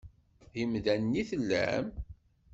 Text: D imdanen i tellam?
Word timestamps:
D 0.51 0.53
imdanen 0.63 1.19
i 1.21 1.23
tellam? 1.29 1.87